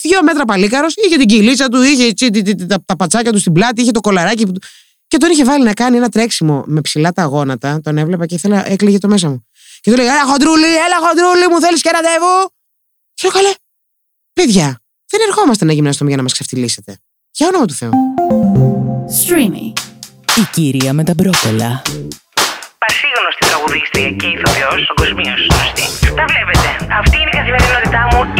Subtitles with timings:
[0.00, 2.12] δύο μέτρα παλίκαρος, είχε την κυλίτσα του, είχε
[2.86, 4.52] τα πατσάκια του στην πλάτη, είχε το κολαράκι.
[5.08, 7.80] Και τον είχε βάλει να κάνει ένα τρέξιμο με ψηλά τα γόνατα.
[7.80, 9.46] Τον έβλεπα και ήθελα, έκλειγε το μέσα μου.
[9.80, 12.52] Και του λέει: Έλα χοντρούλι, έλα χοντρούλι, μου θέλεις και ραντεβού.
[13.14, 13.54] Και λέω: Καλέ,
[14.32, 16.98] παιδιά, δεν ερχόμαστε να γυμναστούμε για να μας ξεφτυλίσετε.
[17.30, 17.90] Για όνομα του Θεού.
[19.20, 19.66] Streamy.
[20.40, 21.82] Η κυρία με τα μπρόκολα.
[22.82, 25.86] Πασίγνωστη τραγουδίστρια και ηθοποιός, παγκοσμίω γνωστή.
[26.18, 26.68] Τα βλέπετε.
[27.00, 28.20] Αυτή είναι η καθημερινότητά μου,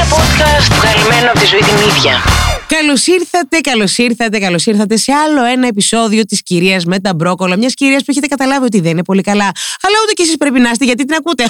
[0.00, 2.22] Ένα podcast βγαλμένο από τη ζωή την ίδια.
[2.66, 7.56] Καλώς ήρθατε, καλώς ήρθατε, καλώς ήρθατε σε άλλο ένα επεισόδιο της κυρίας με τα μπρόκολα.
[7.56, 9.50] Μιας κυρίας που έχετε καταλάβει ότι δεν είναι πολύ καλά.
[9.82, 11.44] Αλλά ούτε και εσείς πρέπει να είστε γιατί την ακούτε.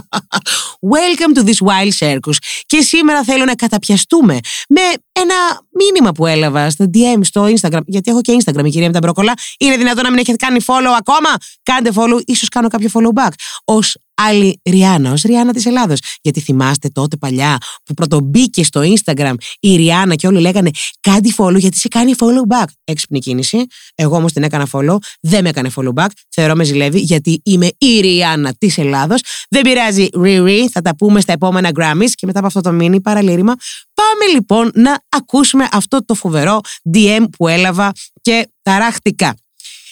[0.96, 2.36] Welcome to this wild circus.
[2.66, 4.80] Και σήμερα θέλω να καταπιαστούμε με
[5.20, 5.34] ένα
[5.72, 7.80] μήνυμα που έλαβα στο DM στο Instagram.
[7.86, 9.32] Γιατί έχω και Instagram, η κυρία με τα μπρόκολα.
[9.58, 11.28] Είναι δυνατόν να μην έχετε κάνει follow ακόμα;
[11.62, 13.30] Κάντε follow, ίσως κάνω κάποιο follow back.
[13.64, 13.78] Ω
[14.16, 16.00] άλλη Ριάννα, ως Ριάννα της Ελλάδος.
[16.20, 21.58] Γιατί θυμάστε τότε παλιά που πρωτομπήκε στο Instagram η Ριάννα και όλοι λέγανε Κάντε follow
[21.58, 22.66] γιατί σε κάνει follow back.
[22.84, 23.66] Έξυπνη κίνηση.
[23.94, 26.08] Εγώ όμως την έκανα follow, δεν με έκανε follow back.
[26.28, 29.20] Θεωρώ με ζηλεύει γιατί είμαι η Ριάννα της Ελλάδος.
[29.50, 33.00] Δεν πειράζει, Riri, θα τα πούμε στα επόμενα Grammys και μετά από αυτό το μήνυμα
[33.02, 33.54] παραλήρημα.
[33.96, 36.60] Πάμε λοιπόν να ακούσουμε αυτό το φοβερό
[36.94, 39.36] DM που έλαβα και ταράχτηκα.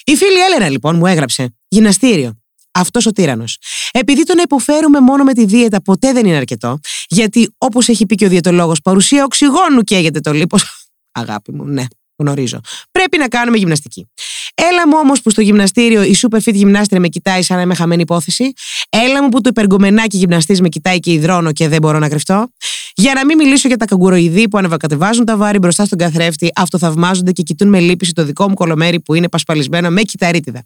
[0.03, 2.39] Η φίλη Έλενα λοιπόν μου έγραψε γυμναστήριο
[2.71, 3.57] αυτός ο τύρανος.
[3.91, 8.05] Επειδή το να υποφέρουμε μόνο με τη δίαιτα ποτέ δεν είναι αρκετό, γιατί όπως έχει
[8.05, 10.87] πει και ο διαιτολόγος, παρουσία οξυγόνου καίγεται το λίπος.
[11.11, 12.59] Αγάπη μου, ναι, γνωρίζω.
[12.91, 14.07] Πρέπει να κάνουμε γυμναστική.
[14.53, 17.75] Έλα μου όμως που στο γυμναστήριο η super fit γυμνάστρια με κοιτάει σαν να είμαι
[17.75, 18.53] χαμένη υπόθεση.
[18.89, 22.47] Έλα μου που το υπεργομενάκι γυμναστής με κοιτάει και υδρώνω και δεν μπορώ να κρυφτώ.
[22.95, 27.31] Για να μην μιλήσω για τα καγκουροειδή που ανεβακατεβάζουν τα βάρη μπροστά στον καθρέφτη, αυτοθαυμάζονται
[27.31, 30.65] και κοιτούν με λύπηση το δικό μου κολομέρι που είναι πασπαλισμένο με κυταρίτιδα.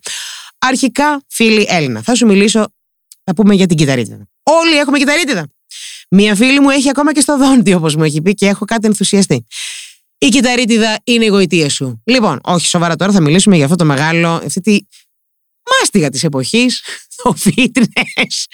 [0.60, 2.68] Αρχικά, φίλη Έλληνα, θα σου μιλήσω,
[3.24, 4.28] θα πούμε για την κυταρίτιδα.
[4.44, 5.48] Όλοι έχουμε κυταρίτιδα.
[6.10, 8.88] Μία φίλη μου έχει ακόμα και στο δόντι, όπως μου έχει πει, και έχω κάτι
[8.88, 9.46] ενθουσιαστεί.
[10.22, 12.02] Η κυταρίτιδα είναι η γοητεία σου.
[12.06, 14.80] Λοιπόν, όχι σοβαρά τώρα, θα μιλήσουμε για αυτό το μεγάλο, αυτή τη
[15.80, 16.82] μάστιγα της εποχής,
[17.24, 18.46] το fitness,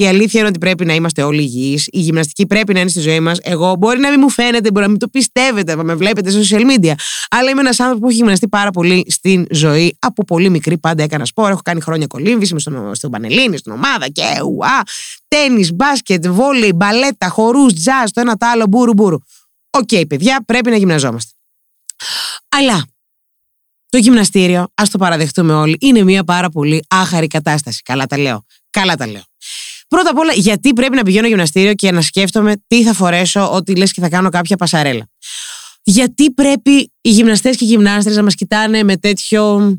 [0.00, 1.88] η αλήθεια είναι ότι πρέπει να είμαστε όλοι υγιείς.
[1.92, 3.38] Η γυμναστική πρέπει να είναι στη ζωή μας.
[3.42, 6.38] Εγώ μπορεί να μην μου φαίνεται, μπορεί να μην το πιστεύετε, να με βλέπετε σε
[6.40, 6.92] social media.
[7.30, 9.96] Αλλά είμαι ένας άνθρωπος που έχει γυμναστεί πάρα πολύ στην ζωή.
[9.98, 11.50] Από πολύ μικρή πάντα έκανα σπορ.
[11.50, 14.82] Έχω κάνει χρόνια κολύμβηση στον, στον Πανελλήνιο, στην ομάδα και ουά.
[15.28, 19.18] Τέννη, μπάσκετ, βόλεϊ, μπαλέτα, χορούς, τζαζ, το ένα το άλλο, μπούρου μπούρου.
[19.70, 21.32] OK, okay, παιδιά, πρέπει να γυμναζόμαστε.
[22.48, 22.84] Αλλά
[23.88, 27.82] το γυμναστήριο, ας το παραδεχτούμε όλοι, είναι μια πάρα πολύ άχαρη κατάσταση.
[27.82, 28.44] Καλά τα λέω.
[28.70, 29.22] Καλά τα λέω.
[29.88, 33.76] Πρώτα απ' όλα, γιατί πρέπει να πηγαίνω γυμναστήριο και να σκέφτομαι τι θα φορέσω, ότι
[33.76, 35.08] λες και θα κάνω κάποια πασαρέλα.
[35.82, 39.74] Γιατί πρέπει οι γυμναστές και οι γυμνάστρε να μας κοιτάνε με τέτοιο.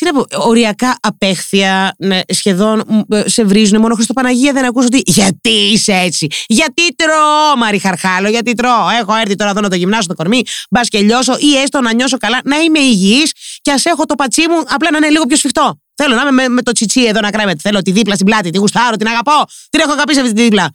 [0.00, 3.80] Τι να πω, οριακά απέχθεια, ναι, σχεδόν σε βρίζουν.
[3.80, 5.02] Μόνο Χριστοπαναγία δεν ακούσω ότι.
[5.06, 8.88] Γιατί είσαι έτσι, Γιατί τρώω, Μαρή Χαρχάλο, γιατί τρώω.
[9.00, 11.94] Έχω έρθει τώρα εδώ να το γυμνάσω το κορμί, μπας και λιώσω ή έστω να
[11.94, 15.24] νιώσω καλά, να είμαι υγιής και ας έχω το πατσί μου απλά να είναι λίγο
[15.26, 15.80] πιο σφιχτό.
[15.94, 17.58] Θέλω να είμαι με, με το τσιτσί εδώ να κρέμεται.
[17.62, 19.44] Θέλω τη δίπλα στην πλάτη, τη γουστάρω, την αγαπώ.
[19.70, 20.70] Την έχω αγαπήσει αυτή τη δίπλα.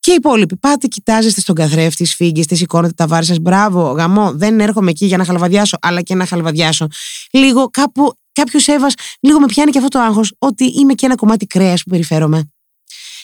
[0.00, 0.56] Και οι υπόλοιποι.
[0.56, 3.38] Πάτε, κοιτάζεστε στον καθρέφτη, σφίγγεστε, σηκώνετε τα βάρη σας.
[3.38, 4.32] Μπράβο, γαμό.
[4.32, 6.86] Δεν έρχομαι εκεί για να χαλβαδιάσω, αλλά και να χαλβαδιάσω.
[7.30, 8.86] Λίγο κάπου, κάποιος έβα,
[9.20, 12.50] λίγο με πιάνει και αυτό το άγχος ότι είμαι και ένα κομμάτι κρέας που περιφέρομαι.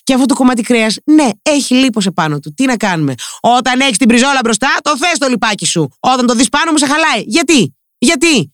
[0.05, 2.55] Και αυτό το κομμάτι κρέας, ναι, έχει λίπος επάνω του.
[2.55, 5.89] Τι να κάνουμε; Όταν έχεις την πριζόλα μπροστά, το θες το λιπάκι σου.
[6.01, 7.23] Όταν το δεις πάνω μου, σε χαλάει.
[7.27, 8.53] Γιατί, γιατί;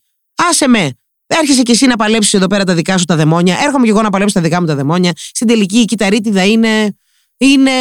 [0.49, 0.93] Άσε με.
[1.27, 3.57] Έρχεσαι και εσύ να παλέψεις εδώ πέρα τα δικά σου τα δαιμόνια.
[3.63, 5.11] Έρχομαι και εγώ να παλέψω τα δικά μου τα δαιμόνια.
[5.15, 6.97] Στην τελική η κυταρίτιδα είναι.
[7.37, 7.71] είναι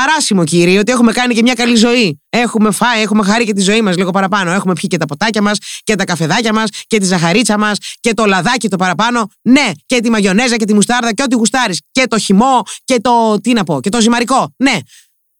[0.00, 2.20] παράσιμο, κύριε, ότι έχουμε κάνει και μια καλή ζωή.
[2.28, 4.50] Έχουμε φάει, έχουμε χαρεί και τη ζωή μας λίγο παραπάνω.
[4.52, 8.14] Έχουμε πιει και τα ποτάκια μας και τα καφεδάκια μας και τη ζαχαρίτσα μας και
[8.14, 9.30] το λαδάκι το παραπάνω.
[9.42, 11.80] Ναι, και τη μαγιονέζα και τη μουστάρδα και ό,τι γουστάρεις.
[11.90, 13.40] Και το χυμό και το.
[13.40, 14.54] τι να πω, και το ζυμαρικό.
[14.56, 14.78] Ναι.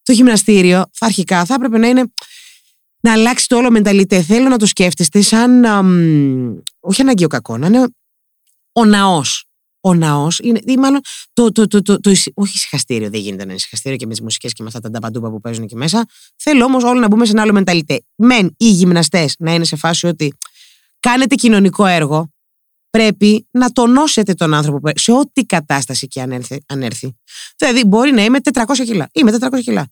[0.03, 2.11] Το γυμναστήριο αρχικά θα έπρεπε να είναι
[3.01, 4.21] να αλλάξει το όλο μενταλιτέ.
[4.21, 5.65] Θέλω να το σκέφτεστε σαν.
[6.79, 7.87] όχι αναγκαίο κακό, να είναι
[8.71, 9.48] ο ναός.
[9.81, 10.59] Ο ναός είναι.
[10.65, 11.01] Ή μάλλον
[11.33, 14.21] το, το, το, το, το, όχι ησυχαστήριο, δεν γίνεται να είναι ησυχαστήριο και με τις
[14.21, 16.05] μουσικές και με αυτά τα νταμπαντούμπα που παίζουν εκεί μέσα.
[16.35, 18.01] Θέλω όμως όλοι να μπούμε σε ένα άλλο μενταλιτέ.
[18.15, 20.33] Μεν οι γυμναστές να είναι σε φάση ότι
[20.99, 22.29] κάνετε κοινωνικό έργο,
[22.89, 26.63] πρέπει να τονώσετε τον άνθρωπο σε ό,τι κατάσταση και αν έρθει.
[26.67, 27.17] Αν έρθει.
[27.57, 29.09] Δηλαδή, μπορεί να είμαι 400 κιλά.
[29.13, 29.91] Είμαι 400 κιλά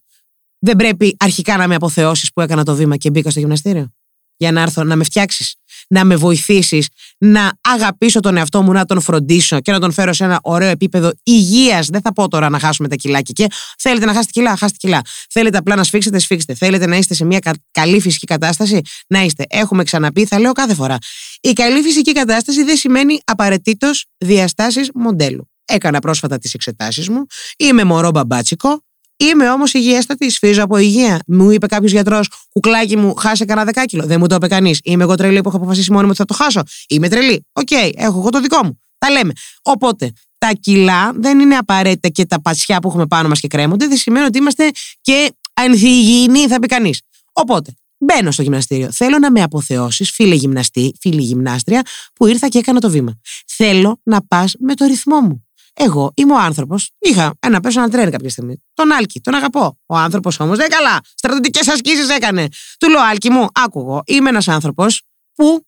[0.60, 3.94] δεν πρέπει αρχικά να με αποθεώσει που έκανα το βήμα και μπήκα στο γυμναστήριο;
[4.38, 5.56] Για να έρθω να με φτιάξεις,
[5.88, 6.88] να με βοηθήσεις,
[7.18, 10.70] να αγαπήσω τον εαυτό μου, να τον φροντίσω και να τον φέρω σε ένα ωραίο
[10.70, 11.88] επίπεδο υγείας.
[11.88, 13.34] Δεν θα πω τώρα να χάσουμε τα κιλάκια.
[13.34, 15.02] Και θέλετε να χάσετε κιλά, χάσετε κιλά.
[15.30, 16.54] Θέλετε απλά να σφίξετε, σφίξτε.
[16.54, 17.40] Θέλετε να είστε σε μια
[17.72, 19.46] καλή φυσική κατάσταση, να είστε.
[19.50, 20.98] Έχουμε ξαναπεί, θα λέω κάθε φορά.
[21.42, 25.50] Η καλή φυσική κατάσταση δεν σημαίνει απαραίτητος διαστάσεις μοντέλου.
[25.66, 27.26] Έκανα πρόσφατα τις εξετάσεις μου.
[27.58, 28.82] Είμαι μωρό μπαμπάτσικο
[29.18, 31.20] Είμαι όμως υγιέστατη, σφίζω από υγεία.
[31.28, 34.06] Μου είπε κάποιος γιατρός, κουκλάκι μου, χάσε κανένα δεκάκιλο.
[34.06, 34.80] Δεν μου το είπε κανείς.
[34.84, 36.62] Είμαι εγώ τρελή που έχω αποφασίσει μόνη μου ότι θα το χάσω.
[36.90, 37.46] Είμαι τρελή.
[37.52, 38.80] Οκ, έχω εγώ το δικό μου.
[38.98, 39.32] Τα λέμε.
[39.62, 43.88] Οπότε, τα κιλά δεν είναι απαραίτητα και τα πατσιά που έχουμε πάνω μας και κρέμονται.
[43.88, 44.72] Δεν σημαίνει ότι είμαστε
[45.02, 47.02] και ανθυγιεινοί, θα πει κανείς.
[47.32, 48.92] Οπότε, μπαίνω στο γυμναστήριο.
[48.92, 51.82] Θέλω να με αποθεώσεις, φίλε γυμναστή, φίλη γυμνάστρια,
[52.14, 53.20] που ήρθα και έκανα το βήμα.
[53.48, 55.47] Θέλω να πας με το ρυθμό μου.
[55.80, 56.92] Εγώ είμαι ο άνθρωπος.
[57.00, 58.64] Είχα ένα personal trainer κάποια στιγμή.
[58.74, 59.80] Τον Άλκη, τον αγαπώ.
[59.86, 61.00] Ο άνθρωπος όμως δεν καλά.
[61.16, 62.48] Στρατιωτικές ασκήσεις έκανε.
[62.80, 64.02] Του λέω Άλκη μου, άκουγω.
[64.06, 65.02] Είμαι ένας άνθρωπος
[65.36, 65.66] που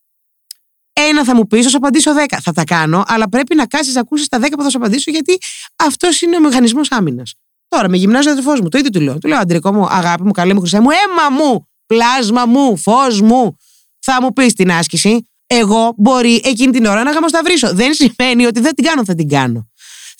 [0.94, 2.40] ένα θα μου πεις, θα σου απαντήσω δέκα.
[2.40, 5.12] Θα τα κάνω, αλλά πρέπει να κάτσει να ακούσεις τα δέκα που θα σου απαντήσω,
[5.12, 5.38] γιατί
[5.76, 7.34] αυτός είναι ο μηχανισμός άμυνας.
[7.68, 9.18] Τώρα με γυμνάζει ο αδερφός μου, το ίδιο του λέω.
[9.18, 13.22] Του λέω Αντρικό μου, αγάπη μου, καλή μου χρυσέ μου, αίμα μου, πλάσμα μου, φως
[13.22, 13.58] μου.
[14.00, 15.30] Θα μου πεις την άσκηση.
[15.48, 17.74] Εγώ μπορεί εκείνη την ώρα να γαμοσταυρίσω.
[17.74, 19.69] Δεν σημαίνει ότι δεν την κάνω, θα την κάνω.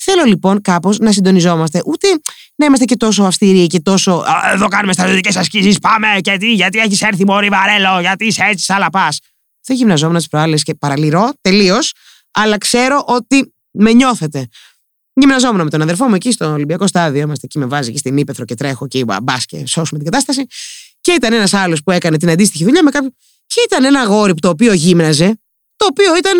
[0.02, 2.08] Θέλω λοιπόν κάπως να συντονιζόμαστε, ούτε
[2.54, 4.12] να είμαστε και τόσο αυστηροί και τόσο.
[4.12, 6.06] «Α, Εδώ κάνουμε στρατιωτικές ασκήσεις, πάμε!
[6.20, 9.18] Και τι, γιατί έχεις έρθει Μωρή Βαρέλο, γιατί είσαι έτσι, σαν πας.
[9.66, 11.92] Δεν γυμναζόμουν τι προάλλες και παραλυρώ τελείως,
[12.30, 14.46] αλλά ξέρω ότι με νιώθετε.
[15.12, 17.20] Γυμναζόμουν με τον αδερφό μου εκεί στο Ολυμπιακό στάδιο.
[17.20, 20.10] Είμαστε εκεί, με βάζει εκεί στην ύπεθρο και τρέχω και είπα μπας και σώσουμε την
[20.10, 20.46] κατάσταση.
[21.00, 23.14] Και ήταν ένας άλλος που έκανε την αντίστοιχη δουλειά με κάποιον.
[23.46, 25.40] Και ήταν ένα αγόρι που το οποίο γύμναζε,
[25.76, 26.38] το οποίο ήταν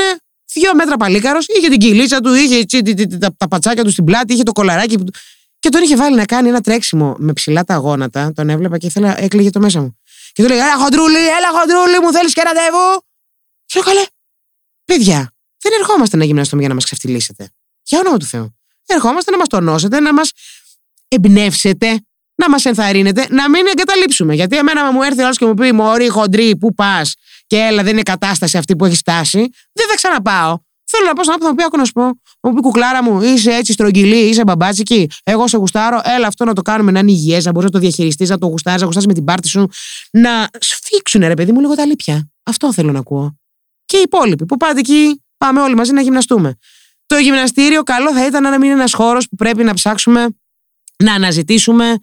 [0.53, 3.85] δύο μέτρα παλίκαρος, είχε την κυλίτσα του, είχε τσι, τι, τι, τι, τα, τα πατσάκια
[3.85, 4.99] του στην πλάτη, είχε το κολαράκι.
[4.99, 5.05] Που...
[5.05, 5.15] του-
[5.59, 8.33] Και τον είχε βάλει να κάνει ένα τρέξιμο με ψηλά τα γόνατα.
[8.33, 9.99] Τον έβλεπα και ήθελα, έκλαιγε το μέσα μου.
[10.33, 13.03] Και του λέει: Έλα χοντρούλι, έλα χοντρούλι, μου θέλεις και ραντεβού.
[13.67, 14.05] Και λέω καλέ.
[14.85, 15.33] Παιδιά,
[15.63, 17.51] δεν ερχόμαστε να γυμναστούμε για να μας ξεφτυλίσετε.
[17.83, 18.55] Για όνομα του Θεού.
[18.87, 20.31] Ερχόμαστε να μας τονώσετε, να μας
[21.09, 22.01] εμπνεύσετε,
[22.35, 24.35] να μας ενθαρρύνετε, να μην εγκαταλείψουμε.
[24.35, 27.15] Γιατί εμένα, άμα μου έρθει ο άλλο και μου πει Μωρή, χοντρή, πού πας,
[27.51, 29.39] και έλα, δεν είναι κατάσταση αυτή που έχει φτάσει,
[29.73, 30.59] δεν θα ξαναπάω.
[30.85, 32.03] Θέλω να πάω στον άνθρωπο που θα μου πει: Άκου να σου πω,
[32.41, 35.11] θα μου πει κουκλάρα μου, είσαι έτσι στρογγυλή, είσαι μπαμπάτσικη.
[35.25, 37.79] Εγώ σε γουστάρω, έλα αυτό να το κάνουμε να είναι υγιές, να μπορείς να το
[37.79, 39.69] διαχειριστείς, να το γουστάρεις, να γουστάρεις με την πάρτη σου.
[40.11, 42.31] Να σφίξουν, ρε παιδί μου, λίγο τα λίπια.
[42.43, 43.37] Αυτό θέλω να ακούω.
[43.85, 46.57] Και οι υπόλοιποι που πάτε εκεί, πάμε όλοι μαζί να γυμναστούμε.
[47.07, 50.29] Το γυμναστήριο, καλό θα ήταν να μην είναι ένας χώρος που πρέπει να ψάξουμε
[50.97, 51.99] να αναζητήσουμε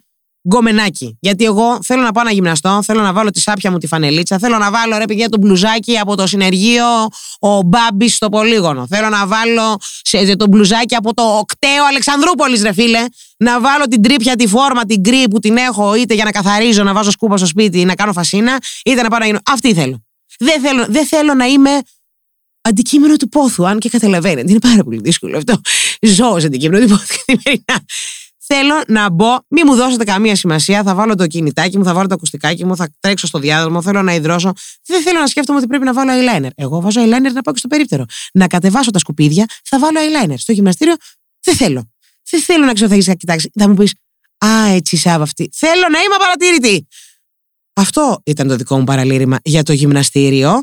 [0.48, 1.18] γκομενάκι.
[1.20, 4.38] Γιατί εγώ θέλω να πάω να γυμναστώ, θέλω να βάλω τη σάπια μου τη φανελίτσα,
[4.38, 6.84] θέλω να βάλω ρε παιδιά το μπλουζάκι από το συνεργείο
[7.38, 8.86] ο Μπάμπης στο πολύγωνο.
[8.86, 13.04] Θέλω να βάλω σε, το μπλουζάκι από το ΚΤΕΟ Αλεξανδρούπολης, ρε φίλε.
[13.36, 16.82] Να βάλω την τρίπια, τη φόρμα, την γκρι που την έχω, είτε για να καθαρίζω,
[16.82, 19.38] να βάζω σκούπα στο σπίτι, να κάνω φασίνα, είτε να πάω να γίνω.
[19.44, 20.02] Αυτή θέλω.
[20.38, 21.70] Δεν θέλω, δεν θέλω να είμαι
[22.60, 24.50] αντικείμενο του πόθου, αν και καταλαβαίνετε.
[24.50, 25.60] Είναι πάρα πολύ δύσκολο αυτό.
[26.00, 27.84] Ζω σε αντικείμενο του πόθου καθημερινά.
[28.50, 30.82] Θέλω να μπω, μη μου δώσετε καμία σημασία.
[30.82, 34.02] Θα βάλω το κινητάκι μου, θα βάλω το ακουστικάκι μου, θα τρέξω στο διάδρομο, θέλω
[34.02, 34.52] να υδρώσω.
[34.86, 36.50] Δεν θέλω να σκέφτομαι ότι πρέπει να βάλω eyeliner.
[36.54, 38.04] Εγώ βάζω eyeliner να πάω και στο περίπτερο.
[38.32, 40.34] Να κατεβάσω τα σκουπίδια, θα βάλω eyeliner.
[40.36, 40.94] Στο γυμναστήριο
[41.40, 41.90] δεν θέλω.
[42.30, 43.50] Δεν θέλω να ξέρω θα έχεις κοιτάξει.
[43.54, 43.94] Θα μου πεις,
[44.44, 45.48] Α, έτσι Σάβα αυτή.
[45.52, 46.86] Θέλω να είμαι απαρατήρητη.
[47.72, 50.62] Αυτό ήταν το δικό μου παραλήρημα για το γυμναστήριο.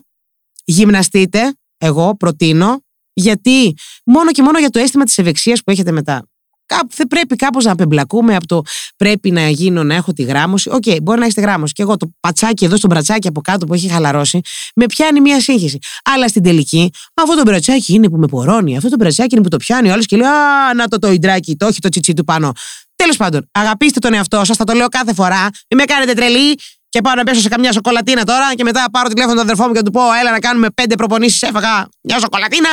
[0.64, 2.84] Γυμναστείτε, εγώ προτείνω,
[3.14, 3.74] γιατί
[4.06, 6.28] μόνο και μόνο για το αίσθημα της ευεξίας που έχετε μετά.
[6.66, 8.62] Κάπου, δεν πρέπει κάπως να απεμπλακούμε από το
[8.98, 10.70] πρέπει να γίνω να έχω τη γράμμωση.
[10.70, 11.74] Οκ, μπορεί να έχετε γράμμωση.
[11.74, 14.42] Και εγώ το πατσάκι εδώ στο μπρατσάκι από κάτω που έχει χαλαρώσει,
[14.76, 15.78] με πιάνει μια σύγχυση.
[16.04, 18.78] Αλλά στην τελική, αυτό το μπρατσάκι είναι που με πωρώνει.
[18.78, 21.12] Αυτό το μπρατσάκι είναι που το πιάνει ο άλλος και λέει Α, να το το
[21.12, 22.52] ιντράκι, το έχει το τσιτσί του πάνω.
[22.96, 25.42] Τέλος πάντων, αγαπήστε τον εαυτό σας, θα το λέω κάθε φορά.
[25.42, 26.56] Μην με κάνετε τρελή
[26.90, 29.74] και πάω να πέσω σε καμιά σοκολατίνα τώρα και μετά πάρω τηλέφωνο τον αδερφό μου
[29.74, 31.42] και του πω: Έλα να κάνουμε πέντε προπονήσεις.
[31.42, 32.70] Έφαγα μια σοκολατίνα.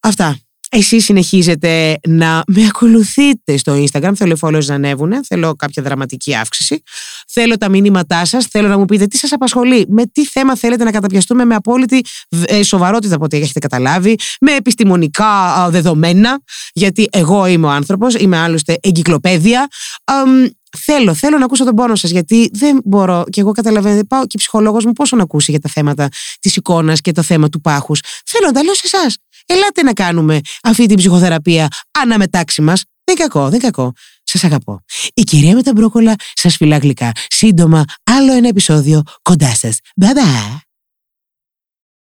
[0.00, 0.38] Αυτά.
[0.74, 4.12] Εσείς συνεχίζετε να με ακολουθείτε στο Instagram.
[4.14, 5.24] Θέλω οι followers να ανέβουν.
[5.24, 6.82] Θέλω κάποια δραματική αύξηση.
[7.28, 8.46] Θέλω τα μηνύματά σας.
[8.46, 9.86] Θέλω να μου πείτε τι σας απασχολεί.
[9.88, 12.04] Με τι θέμα θέλετε να καταπιαστούμε με απόλυτη
[12.44, 14.16] ε, σοβαρότητα από ό,τι έχετε καταλάβει.
[14.40, 16.40] Με επιστημονικά α, δεδομένα.
[16.72, 18.14] Γιατί εγώ είμαι ο άνθρωπος.
[18.14, 19.68] Είμαι άλλωστε εγκυκλοπαίδεια.
[20.04, 20.46] Αμ,
[20.78, 23.24] Θέλω, θέλω να ακούσω τον πόνο σας, γιατί δεν μπορώ.
[23.30, 26.08] Και εγώ καταλαβαίνετε, πάω και ψυχολόγος μου πόσο να ακούσει για τα θέματα
[26.40, 28.00] της εικόνας και το θέμα του πάχους.
[28.26, 29.16] Θέλω να τα λέω σε εσάς.
[29.46, 31.68] Ελάτε να κάνουμε αυτή την ψυχοθεραπεία
[32.00, 32.84] αναμετάξι μας.
[33.04, 33.92] Δεν κακό, δεν κακό.
[34.22, 34.84] Σας αγαπώ.
[35.14, 37.12] Η κυρία με τα μπρόκολα σας φυλά γλυκά.
[37.28, 39.78] Σύντομα, άλλο ένα επεισόδιο κοντά σας.
[40.00, 40.71] Bye bye.